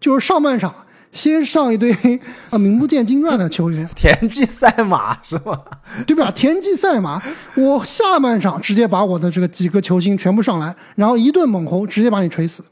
[0.00, 0.74] 就是上半场
[1.12, 1.92] 先上一堆
[2.50, 5.60] 啊名不见经传的球员， 田忌赛马是吗？
[6.06, 6.30] 对吧？
[6.30, 7.22] 田忌赛马，
[7.56, 12.64] 我下半场直接把我的这个几个球星全部上来，然后一顿猛轰，直接把你锤死。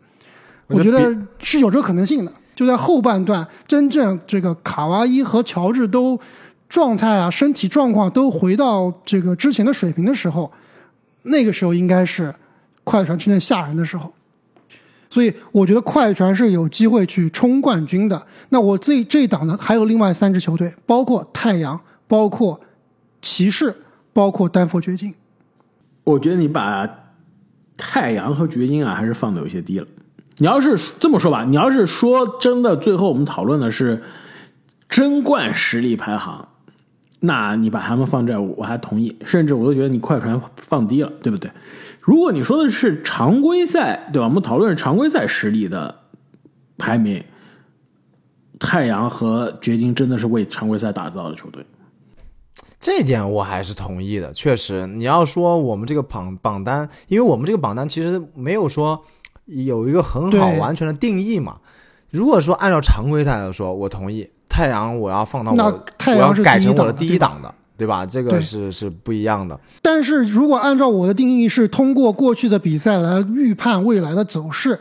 [0.67, 2.33] 我觉得得是有这个可能性的。
[2.55, 6.21] 就在后半段，真正这个卡哇伊和乔治都
[6.69, 10.53] 状态啊、身体状况都回到这个之前的水平的时候，
[11.23, 12.35] 那个时候应该是
[12.85, 14.13] 快船真正吓人的时候。
[15.11, 18.27] 所以我觉得快船是有机会去冲冠军的。
[18.49, 22.61] 那我这这一档呢，还有另外三支球队，包括太阳，包括
[23.21, 23.75] 骑士，
[24.13, 25.15] 包括丹佛掘金。
[26.05, 26.89] 我觉得你把
[27.77, 29.87] 太阳和掘金啊，还是放的有些低了。
[30.39, 34.03] 你要是这么说吧，你要是说真的，最后我们讨论的是
[34.89, 36.49] 争冠实力排行，
[37.21, 41.51] 那你把他们放这儿，我还同意，甚至我都觉得你快船放低了，对不对？
[42.11, 44.27] 如果你说的是常规赛，对吧？
[44.27, 46.01] 我们讨论常规赛实力的
[46.77, 47.23] 排名，
[48.59, 51.65] 太阳和掘金真的是为常规赛打造的球队。
[52.81, 54.33] 这点我还是同意的。
[54.33, 59.05] 确实，你要说我们这个榜榜单，因为我们这个榜单其实没有说
[59.45, 61.59] 有一个很好完全的定义嘛。
[62.11, 68.05] 如果说按照常规赛来说，我同意太阳我要放到我我要改成我的第一档的对吧？
[68.05, 69.59] 这个是是不一样的。
[69.81, 74.79] 但是如果按照我的定义是通过过去的比赛来预判未来的走势，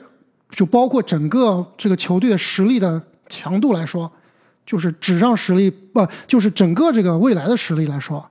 [0.49, 4.11] 就包括整个这个球队的实力的强度来说，
[4.65, 8.29] 就是纸上实力不、就是整个这个未来的实力来说，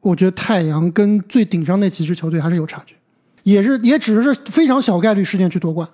[0.00, 2.96] 我觉得太阳跟最顶上那几支球队还是有差距，
[3.42, 5.86] 也是也只是非常小概率事件去夺冠。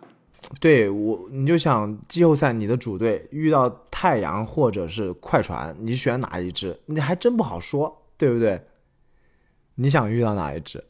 [0.58, 6.78] 对我，你就想季后赛你的主队遇到太阳或者是快船，你选哪一支？
[6.86, 8.62] 你还真不好说，对不对？
[9.74, 10.82] 你想遇到哪一支？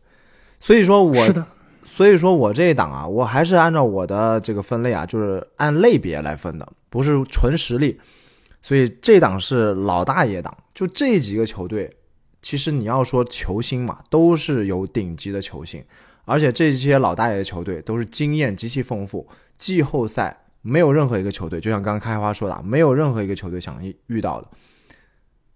[0.60, 1.46] 所以说我是的，
[1.84, 8.00] 所以说我这一档啊，我还是按照我的这个分类啊，就是按类别来分的，不是纯实力。
[8.62, 11.90] 所以这档是老大爷档，就这几个球队，
[12.42, 15.82] 其实你要说球星嘛，都是有顶级的球星，
[16.30, 24.46] 而且这些老大爷的球队都是经验极其丰富，季后赛没有任何一个球队，就像刚开花说的，没有任何一个球队想遇遇到的。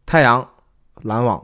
[0.04, 0.44] 太阳、
[1.02, 1.40] 篮网、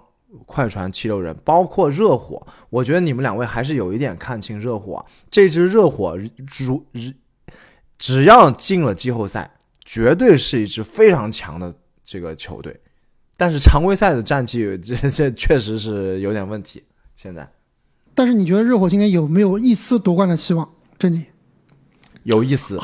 [0.46, 5.06] 快船、七六人，包括热火，我觉得你们两位还是有一点看清热火啊。
[5.30, 6.18] 这支热火
[6.58, 6.84] 如
[7.98, 9.48] 只要进了季后赛，
[9.84, 12.76] 绝对是一支非常强的这个球队。
[13.36, 16.82] 但是常规赛的战绩，这这确实是有点问题。
[17.14, 17.48] 现在
[18.20, 20.68] 但是你觉得热火今年有没有一丝夺冠的希望？
[20.98, 21.24] 珍妮，
[22.24, 22.78] 有意思，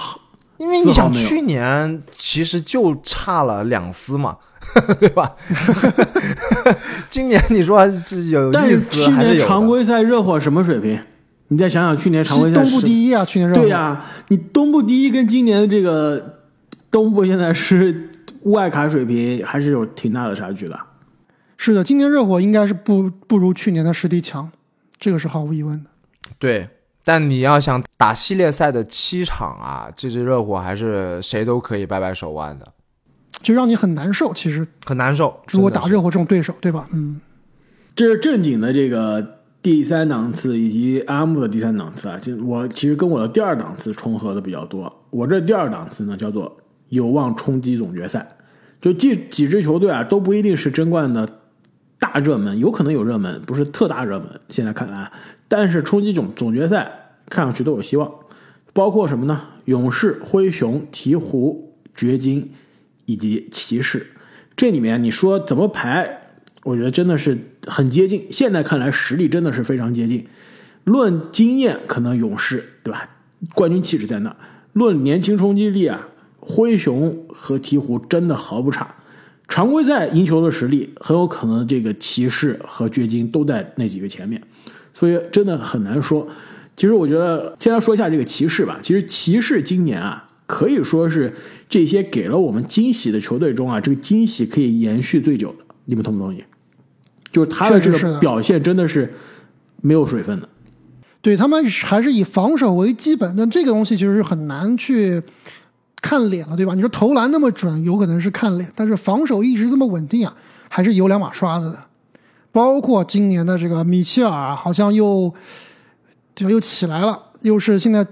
[0.57, 4.39] 因为你想，去年其实就差了两丝嘛，
[4.99, 5.37] 对吧？
[7.11, 10.99] 今年你说是有意但去思还是有的年常规赛热火什么水平？
[11.49, 13.61] 你再想想去年常规赛东部第一啊，去年热火。
[13.61, 16.41] 对呀、你东部第一跟今年的这个
[16.91, 18.09] 东部现在是
[18.45, 20.81] 外卡水平还是有挺大的差距的。
[21.59, 24.51] 是的，今年热火应该是不不如去年的实力强，
[24.99, 25.91] 这个是毫无疑问的。
[26.39, 26.69] 对，
[27.05, 32.73] 但你要想打系列赛的七场啊，这支热火还是谁都可以掰掰手腕的，
[33.43, 34.35] 就让你很难受。
[34.35, 35.41] 其实，很难受。
[35.49, 36.89] 如果打热火这种对手，对吧？
[36.93, 37.21] 嗯，
[37.95, 45.05] 这是正经的这个第三档次以及阿木的第三档次啊，就我其实跟我的第二档次重合的比较多。
[45.11, 46.57] 我这第二档次呢叫做
[46.89, 48.37] 有望冲击总决赛，
[48.81, 51.27] 就这几支球队啊都不一定是争冠的
[52.17, 54.41] 大热门，有可能有热门，不是特大热门。
[54.49, 55.13] 现在看来，
[55.49, 58.11] 但是冲击总总决赛看上去都有希望，
[58.73, 59.43] 包括什么呢？
[59.67, 61.59] 勇士、灰熊、鹈鹕、
[61.95, 62.53] 掘金
[63.05, 64.07] 以及骑士。
[64.57, 66.23] 这里面你说怎么排？
[66.63, 68.27] 我觉得真的是很接近。
[68.31, 70.27] 现在看来，实力真的是非常接近。
[70.85, 73.11] 论经验，可能勇士对吧？
[73.55, 74.31] 冠军气质在那；
[74.73, 76.09] 论年轻冲击力啊，
[76.41, 78.95] 灰熊和鹈鹕真的毫不差。
[79.49, 84.43] 常规赛赢球的实力，很有可能这个骑士和掘金都在那几个前面，
[84.93, 86.27] 所以真的很难说。
[86.77, 88.79] 其实我觉得，先来说一下这个骑士吧。
[88.83, 91.33] 其实骑士今年啊，可以说是
[91.69, 95.59] 这些给了我们惊喜的球队中啊，这个惊喜可以延续最久的。
[95.87, 96.45] 你们同不同意？
[97.33, 99.15] 就是他的这个表现真的是
[99.81, 100.49] 没有水分的。
[101.23, 105.23] 对他们还是以防守为基本，但这个东西其实是很难去
[106.01, 106.75] 看脸了，对吧？
[106.75, 110.35] 你说投篮那么准，有可能是看脸，但是防守一直这么稳定啊，
[110.69, 111.79] 还是有两把刷子的。
[112.53, 115.33] 包括今年的这个米切尔，好像又
[116.35, 118.07] 就又起来了，又是现在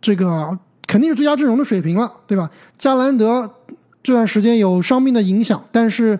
[0.00, 2.50] 这个肯定是最佳阵容的水平了，对吧？
[2.76, 3.50] 加兰德
[4.02, 6.18] 这段时间有伤病的影响，但是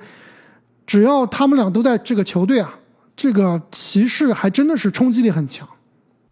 [0.87, 2.75] 只要他们俩都在这个球队啊，
[3.17, 5.69] 这个骑士还真的是冲击力很强。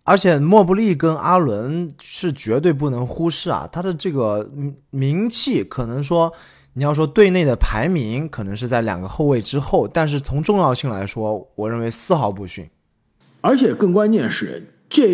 [0.06, 4.48] 而且莫布利跟阿伦是绝对不能忽视啊，他的这个
[4.90, 6.32] 名气可能说，
[6.74, 12.70] 你要说队内的排名可能是在两个后卫之后，但是从重要性来说，我认为丝毫不逊。
[13.40, 15.12] 而且更关键是，这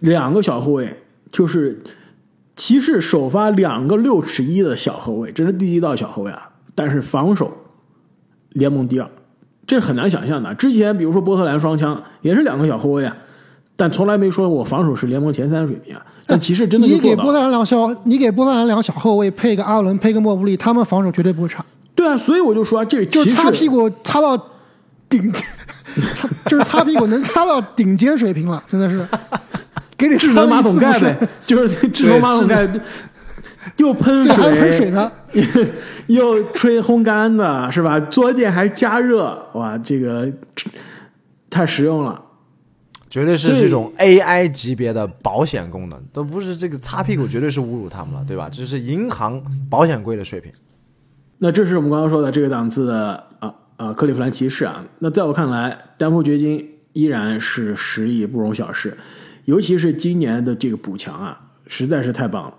[0.00, 1.82] 两个小后卫就是
[2.56, 7.52] 骑士首发两个六尺一的小后卫，这是第一道小后卫啊，但是防守
[8.50, 9.08] 联盟第二，
[9.68, 10.52] 这是很难想象的。
[10.54, 13.16] 之前比如说波特兰双枪也是两个小后卫啊，
[13.76, 16.02] 但从来没说我防守是联盟前三水平啊。
[16.26, 17.32] 但骑士真的就你给波。
[17.32, 21.62] 兰两个小，你给波特兰两个小后卫配个阿伦，配个莫布利，他们防守绝对不会差，
[21.94, 24.34] 对啊，所以我就说这就是擦屁股擦到
[25.08, 25.30] 顶，
[26.14, 29.06] 擦就是擦屁股能擦到顶尖水平了，真的是
[29.98, 32.66] 给你智能马桶盖呗，就是智能马桶盖，
[33.76, 35.12] 又喷对，还有水，喷水的，
[36.08, 38.00] 又吹烘干的，是吧？
[38.00, 40.26] 坐垫还加热，哇，这个
[41.50, 42.18] 太实用了。
[43.14, 48.50] 绝对是这种 AI 级别的保险功能，都不是这个擦屁股，绝对是侮辱他们了，对吧？
[48.52, 50.50] 这是银行保险柜的水平。
[51.38, 54.84] 那这是我们刚刚说的这个档次的啊啊克利夫兰骑士啊。
[54.98, 58.98] 那在我看来，丹佛掘金依然是实力不容小视，
[59.44, 62.54] 尤其是今年的这个补强啊，实在是太棒了。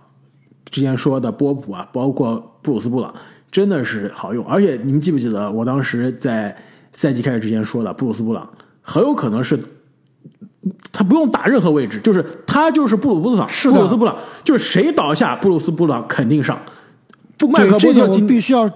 [0.71, 3.13] 之前说的波普啊，包括布鲁斯布朗，
[3.51, 4.45] 真的是好用。
[4.45, 6.55] 而且你们记不记得我当时在
[6.93, 9.59] 赛季开始之前说的，布鲁斯布朗很有可能是。
[10.91, 16.60] 他不用打任何位置，就是他就是布鲁斯布朗，是布鲁斯布朗就是谁倒下，布鲁斯布朗肯定上。
[17.38, 18.69] 不，麦克波对这点我特今必须要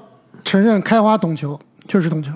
[0.43, 2.31] 承认，开花懂球，确实懂球。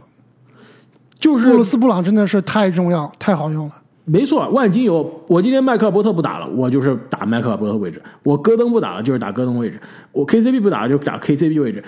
[1.19, 3.73] 就是布鲁斯布朗真的是太重要，太好用了。
[4.05, 5.23] 没错，万金油。
[5.27, 9.77] 我今天麦克尔伯特不打了，我就是打麦克尔伯特位置；我戈登不打了，就是打戈登位置；
[10.11, 11.81] 我 KCB 不打了，就打 KCB 位置；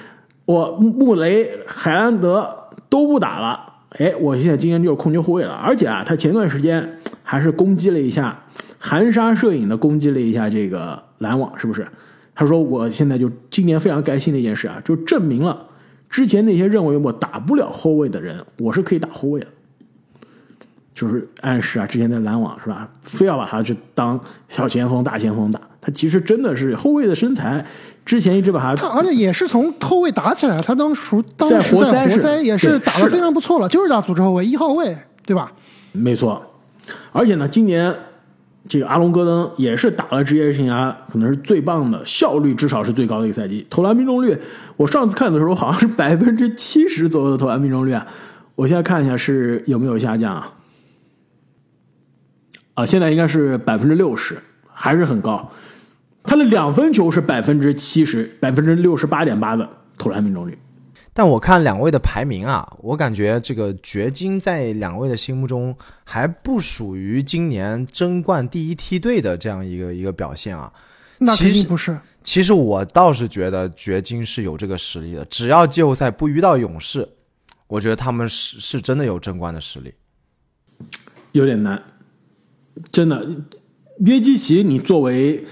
[0.45, 2.55] 我穆雷、海兰德
[2.87, 3.59] 都不打了，
[3.97, 5.53] 哎，我现在今天就是控球后卫了。
[5.53, 8.43] 而且啊，他前段时间还是攻击了一下，
[8.77, 11.87] 含沙射影的攻击了一下这个篮网，是不是？
[12.33, 15.65] 他说我现在就今年非常开心的一件事啊，就证明了
[16.09, 19.47] 之前那些认为我打不了后卫的人，我是可以打后卫的。
[20.93, 25.59] 就是暗示啊，之前在篮网是吧，非要把他去当小前锋、大前锋打。
[25.81, 27.65] 他其实真的是后卫的身材，
[28.05, 35.51] 之前一直把他他而且也是从后卫打起来，他当时当在时在活塞也是打的非常不错了，就是打组织后卫一号位，对吧？
[35.91, 36.41] 没错。
[37.11, 37.93] 而且呢，今年
[38.67, 44.37] 这个阿隆戈登也是打了职业生涯可能是最棒的，效率至少是最高的一个赛季，投篮命中率，
[44.77, 48.05] 我上次看的时候好像是 百分之七十左右的投篮命中率啊，
[48.53, 50.53] 我现在看一下是有没有下降啊？
[52.75, 54.37] 啊，现在应该是百分之六十，
[54.71, 55.51] 还是很高。
[56.25, 60.57] 他的两分球是百分之七十，百分之六十八点八的投篮命中率。
[61.13, 70.71] 但我看两位的排名啊，我感觉这个掘金在两位的心目中还不属于今年争冠第一梯队的这样一个一个表现啊。
[71.19, 71.97] 那其实肯定不是。
[72.21, 77.07] 其实我倒是觉得掘金是有这个实力的，只要季后赛不遇到勇士，
[77.67, 79.93] 我觉得他们是是真的有争冠的实力。
[81.31, 81.81] 有点难，
[82.91, 83.25] 真的。
[83.99, 85.45] 约基奇，你作为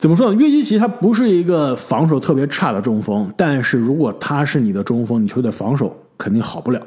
[0.00, 0.34] 怎么说呢？
[0.40, 6.80] 约基奇他不是一个防守特别差的中锋，但是如果他是你的中锋，你球队防守肯定好不了。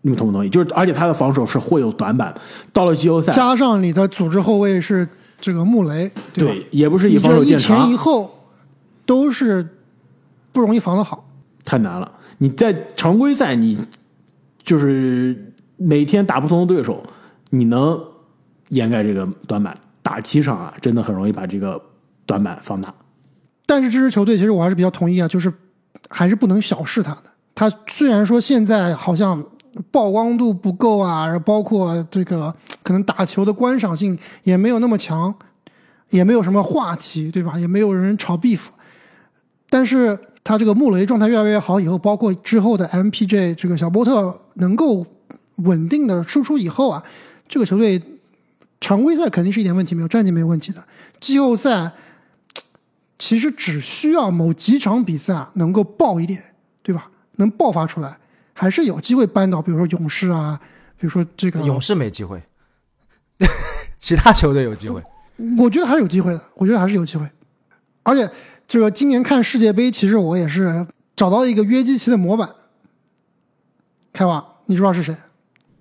[0.00, 0.48] 你们同不同意？
[0.48, 2.34] 就是而且他的防守是会有短板，
[2.72, 5.08] 到了季后赛，加上你的组织后卫是
[5.40, 6.46] 这个穆雷，对？
[6.48, 8.38] 对，也不是以防守见长一前长一，后
[9.06, 9.64] 都是
[10.50, 11.24] 不容易防得好。
[11.64, 12.10] 太难了。
[12.38, 13.78] 你在常规赛，你
[14.64, 17.00] 就是每天打不同的对手，
[17.50, 17.98] 你能
[18.70, 19.72] 掩盖这个短板。
[20.04, 21.82] 打七场啊，真的很容易把这个
[22.26, 22.94] 短板放大。
[23.66, 25.50] 但是这支球队其实我还是比较同意啊，就是
[26.10, 27.24] 还是不能小视他的。
[27.54, 29.42] 他虽然说现在好像
[29.90, 35.34] 曝光度不够啊，包括这个可能打球的观赏性也没有那么强，
[36.10, 37.58] 也没有什么话题，对吧？
[37.58, 38.66] 也没有人炒 beef。
[39.70, 45.06] 但是他这个穆雷状态越来越好以后，包括之后的 MPJ 这个小波特能够
[45.56, 47.02] 稳定的输出以后啊，
[47.48, 48.00] 这个球队
[48.84, 50.86] 常规赛肯定是一点问题没有，战绩没有问题的。
[51.18, 51.92] 季后赛
[53.18, 57.10] 其实只需要某几场比赛啊能够爆一点，对吧？
[57.36, 58.18] 能爆发出来，
[58.52, 60.60] 还是有机会扳倒，比如说勇士啊，
[60.98, 62.42] 比如说这个勇士没机会，
[63.98, 65.02] 其他球队有机会。
[65.58, 67.26] 我觉得还是有机会的，我觉得还是有机会。
[68.02, 68.30] 而且
[68.68, 72.50] 这个今年看世界杯，其实我也是找到一个约基奇的模板。
[74.12, 75.16] 开瓦，你知道是谁？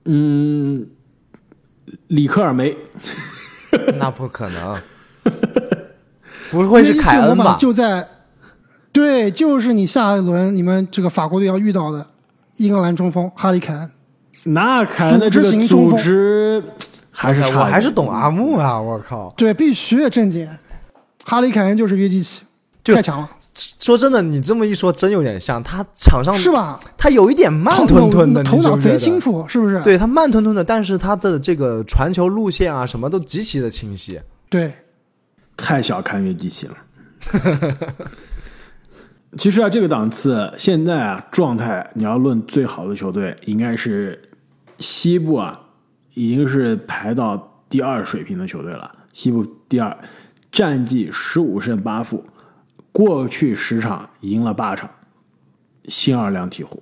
[0.05, 0.87] 嗯，
[2.13, 2.76] 里克尔梅，
[3.97, 4.78] 那不可能，
[6.52, 7.58] 不会是凯恩吧？
[7.60, 8.08] 就在，
[8.91, 12.06] 对，就是你下一轮你们这个法国队要遇到的
[12.58, 13.91] 英格兰中锋哈里凯恩。
[14.45, 16.63] 那凯恩的这个组织
[17.10, 18.80] 还是差，我还是懂阿木啊！
[18.80, 20.47] 我靠，对，必须的正经。
[21.26, 22.41] 哈里凯恩就是约基奇，
[22.84, 23.29] 就太强了，
[23.79, 26.79] 说真的，你这么一说，真有点像他场上是吧？
[26.97, 29.19] 他有一点慢吞吞的，头脑贼清。
[29.19, 29.81] 楚，是不是？
[29.84, 34.19] 对他慢吞吞的，但是他的这个传球路线啊，什么都极其的清晰。
[34.49, 34.73] 对，
[35.55, 36.75] 太小看约基奇了。
[39.38, 44.21] 其实啊，这个档次现在啊，状态你要论最好的球队，应该是
[44.77, 45.57] 西部啊，
[46.13, 48.91] 已经是排到第二水平的球队了。
[49.13, 49.97] 西部第二，
[50.51, 52.23] 战绩十五胜八负，
[52.93, 54.89] 过去十场赢了八场，
[55.89, 56.77] 新奥尔良鹈鹕。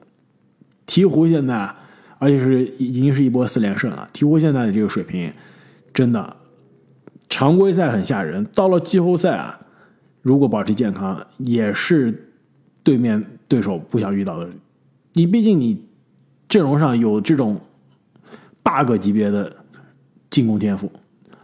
[0.85, 1.73] 鹈鹕现在，
[2.19, 4.07] 而且是已经是一波四连胜了。
[4.13, 5.31] 鹈鹕现在的这个水平，
[5.93, 6.35] 真的
[7.29, 9.57] 常规赛很吓人，到了季后赛啊，
[10.21, 12.29] 如果保持健康，也是
[12.83, 14.49] 对面对手不想遇到的。
[15.13, 15.81] 你毕竟你
[16.49, 17.59] 阵容上有这种
[18.61, 19.55] bug 级别的
[20.29, 20.91] 进攻天赋，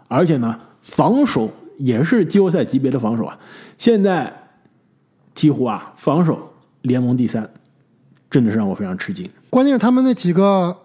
[0.09, 3.39] 而且呢，防守也是季后赛级别的防守啊。
[3.77, 4.46] 现在
[5.37, 7.47] 鹈鹕啊，防守联盟第三，
[8.27, 9.29] 真的是让我非常吃惊。
[9.51, 10.75] 关键是他们那几个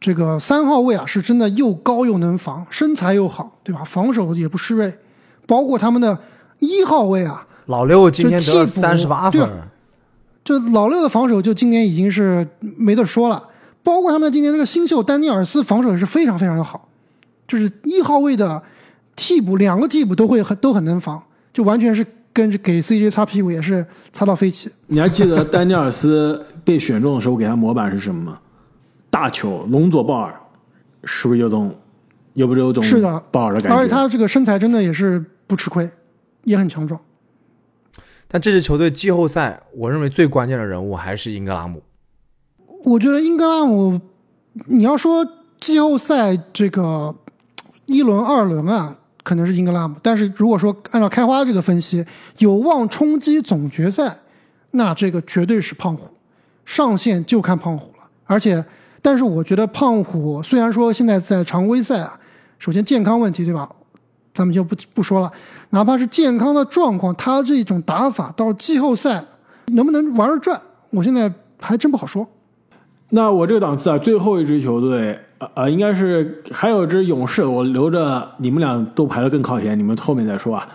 [0.00, 3.84] 这个三号位啊，是真的又高又能防，身材又好，对吧？
[3.84, 4.92] 防守也不失位，
[5.46, 6.18] 包括他们的
[6.60, 9.50] 一号位啊，老六今天得了就替补三十八分对，
[10.42, 13.50] 这老六的防守就今年已经是没得说了，
[13.82, 16.88] 包括他们今年这个新秀丹尼尔斯防守也是非常非常的好，
[17.46, 18.62] 就是一号位的
[19.14, 21.22] 替补两个替补都会很都很能防，
[21.52, 22.04] 就完全是
[22.34, 24.70] 跟着给 CJ 擦屁股也是擦到飞起。
[24.88, 28.38] 你还记得丹尼尔斯被选中的时候给他模板是什么吗？
[29.08, 30.34] 大球龙佐鲍尔，
[31.04, 31.72] 是不是有种，
[32.32, 33.76] 有不是有种是的鲍尔的感觉？
[33.78, 35.88] 而且他这个身材真的也是不吃亏，
[36.42, 37.00] 也很强壮。
[38.26, 41.80] 但这支球队季后赛，我认为最关键的人物还是英格拉姆。
[42.82, 44.00] 我觉得英格拉姆，
[44.66, 45.24] 你要说
[45.60, 47.14] 季后赛这个
[47.86, 52.06] 一轮、二轮啊，可能是英格拉姆，但是如果说按照开花这个分析，
[52.38, 54.18] 有望冲击总决赛，
[54.70, 56.14] 那这个绝对是胖虎，
[56.64, 58.04] 上限就看胖虎了。
[58.26, 58.64] 而且，
[59.02, 62.16] 但是我觉得胖虎虽然说现在在常规赛啊，
[62.60, 63.68] 首先健康问题对吧？
[64.34, 65.32] 咱们就不不说了，
[65.70, 69.24] 哪怕是健康的状况，他这种打法到季后赛
[69.68, 70.60] 能不能玩儿转，
[70.90, 72.28] 我现在还真不好说。
[73.10, 80.68] 那我这个档次啊，最后一支球队，呃呃，应该是还有一支勇士，我留着你们俩都排的更靠前，你们后面再说啊。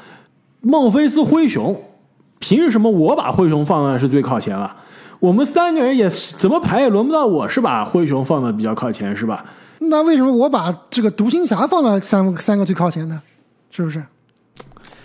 [0.61, 1.82] 孟菲斯灰熊，
[2.39, 4.76] 凭什么我把灰熊放的是最靠前了？
[5.20, 9.45] 我们三个人也怎么排也轮不到我是把灰熊放的比较靠前是吧？
[9.80, 13.22] 那为什么我把这个独行侠放到三三个最靠前呢？
[13.72, 14.03] 是不是？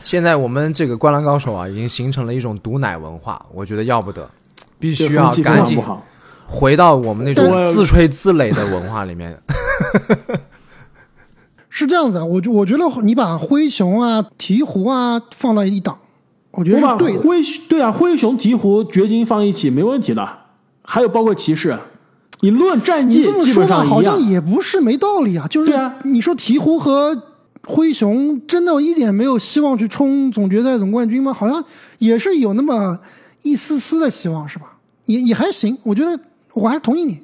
[0.03, 4.29] 现在我们这个灌篮高手啊，已经形成了一种毒奶文化，我觉得要不得，
[4.79, 6.03] 必须要赶紧好。
[6.47, 9.39] 回到我们那种自吹自擂的文化里面。
[11.69, 15.99] 是这样子啊，我就我觉得你把灰熊啊、鹈鹕啊放到一档，
[16.53, 17.21] 我觉得是对的。
[17.21, 20.25] 灰对啊，灰熊、鹈鹕、掘金放一起没问题的，
[20.83, 21.77] 还有包括骑士，
[22.41, 24.21] 你论战绩你这么说吧，好像。
[24.21, 25.49] 也不是没道理啊。
[25.49, 25.73] 就是
[26.05, 27.21] 你说鹈鹕和
[27.67, 31.33] 灰熊真的一点没有希望去冲总决赛总冠军吗？
[31.33, 31.65] 好像
[31.99, 33.01] 也是有那么
[33.43, 34.77] 一丝丝的希望，是吧？
[35.07, 36.19] 也也还行，我觉得
[36.55, 37.21] 我还同意你，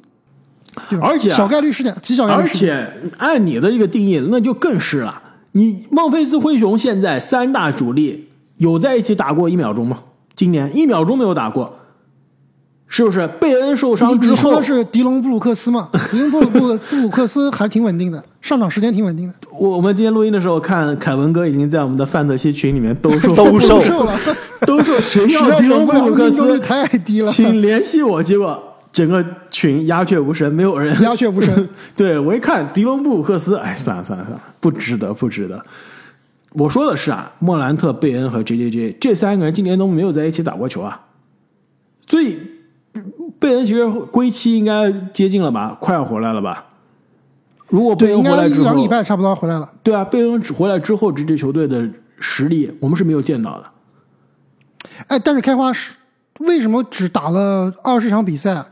[1.00, 2.68] 而且啊小概率事件，极小概率而事件。
[2.68, 5.22] 且按你的这个定义，那就更是了。
[5.52, 8.28] 你孟菲斯灰熊现在三大主力
[8.58, 10.02] 有在一起打过一秒钟吗？
[10.34, 11.76] 今年一秒钟没有打过，
[12.86, 13.26] 是不是？
[13.40, 15.88] 贝恩受伤之后你你说的，是迪隆布鲁克斯嘛？
[16.10, 24.16] 迪隆布鲁布布鲁克斯还挺稳定的，上场时间挺稳定的，我我们今天录音的时候看凯文哥已经在我们的范德西群里面兜售 兜售了，
[24.66, 28.22] 兜售 谁要迪隆布鲁克斯，太低了，请联系我。
[28.22, 31.68] 结果整个群鸦雀无声，没有人鸦雀无声。
[31.96, 35.64] 对我一看迪隆布鲁克斯，哎，算了算了算了，不值得不值得。
[36.54, 41.06] 我说的是啊，莫兰特、贝恩和 J J J 这三个人今年都没有在一起打过球啊，
[42.08, 42.40] 所以
[43.38, 46.66] 贝恩其实归期应该接近了吧，快要回来了吧？
[47.68, 49.70] 如果贝，恩回来之后，两礼拜差不多回来了。
[49.84, 51.88] 对啊，贝恩回来之后，这支球队的
[52.18, 53.70] 实力我们是没有见到的。
[55.06, 55.92] 哎，但是开花是
[56.40, 58.64] 为什么只打了二十场比赛？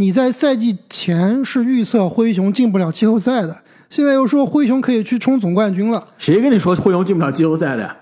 [0.00, 3.58] 你在赛季前是预测灰熊进不了季后赛的，
[3.90, 6.02] 现在又说灰熊可以去冲总冠军了。
[6.16, 7.94] 谁跟你说灰熊进不了季后赛的呀？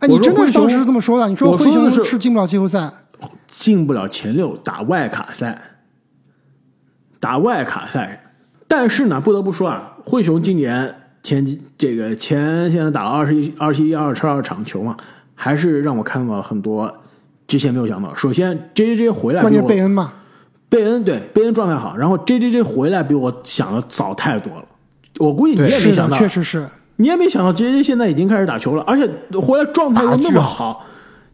[0.00, 1.26] 哎，你真的是当时是这么说的？
[1.30, 2.92] 你说我灰说的是熊是进不了季后赛？
[3.46, 5.62] 进不了前六，打外卡赛，
[7.18, 8.34] 打外卡赛。
[8.68, 14.94] 但是呢，不得不说啊，灰熊今年前几这个前现在打了二十一、二十一、二十二场球嘛，
[15.34, 16.94] 还是让我看到了很多
[17.48, 18.14] 之前没有想到。
[18.14, 20.12] 首先 J J 回来关，键贝恩嘛，
[20.70, 24.64] 贝恩对贝恩状态好，然后 J J J 回来比我想的早太多了。
[25.18, 26.66] 我估计你也，没想到，确实是。
[26.96, 29.06] 你也没想到 J J 现在已经开始打球了，而且
[29.40, 30.86] 回来状态又那么好，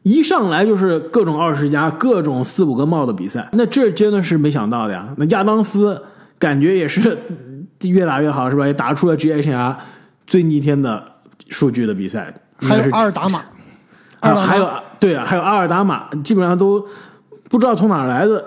[0.02, 5.08] 一上来就是各种二十加、各种四五个帽的比赛，那这真的是没想到的呀。
[5.16, 6.02] 那亚当斯
[6.38, 7.18] 感觉也是
[7.82, 8.66] 越打越好，是吧？
[8.66, 9.74] 也打出了职业生涯
[10.26, 11.02] 最逆天的
[11.48, 13.44] 数据的比赛，还有是阿尔达马，
[14.20, 16.86] 阿尔达马啊还有对啊，还有阿尔达马，基本上都
[17.50, 18.44] 不知道从哪儿来的呃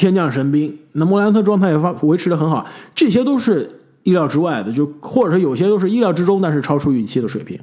[0.00, 0.78] 天降神兵。
[0.92, 7.58] 那莫兰特状态也发维持的很好，这些都是意料之外的，就或者是有些都是意料之中，但是超出预期的水平。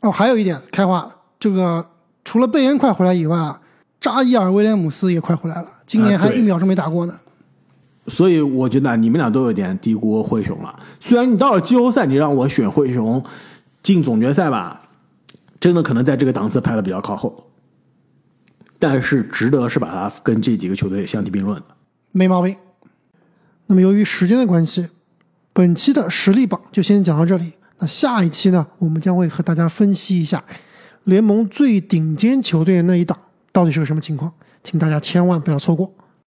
[0.00, 1.10] 哦，还有一点，开花
[1.40, 1.84] 这个
[2.24, 3.60] 除了贝恩快回来以外啊，
[4.00, 7.14] 扎伊尔威廉姆斯也快回来了，今年还一秒钟没打过呢。
[8.08, 10.78] 所以我觉得你们俩都有点低估灰熊了。
[11.00, 13.20] 虽然你到了季后赛，你让我选灰熊
[13.82, 14.80] 进总决赛吧，
[15.58, 17.45] 真的可能在这个档次排的比较靠后，
[18.88, 21.66] 但是值得是把它跟这几个球队相提并论的。
[22.12, 22.56] 没毛病。
[23.66, 24.88] 那么由于时间的关系，
[25.52, 27.54] 本期的实力榜就先讲到这里。
[27.80, 30.44] 那下一期呢，我们将会和大家分析一下
[31.02, 33.18] 联盟最顶尖球队的那一档
[33.50, 34.32] 到底是个什么情况，
[34.62, 35.92] 请大家千万不要错过。